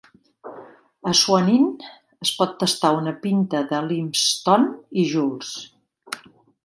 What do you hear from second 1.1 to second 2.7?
Swan Inn es pot